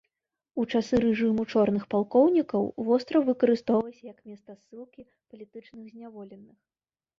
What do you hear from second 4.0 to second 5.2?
як месца ссылкі